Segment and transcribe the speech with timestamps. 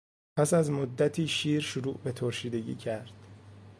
[0.37, 3.11] پس از مدتی شیر شروع به ترشیدگی کرد.